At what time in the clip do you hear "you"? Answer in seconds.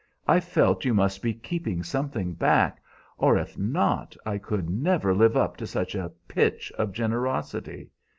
0.83-0.95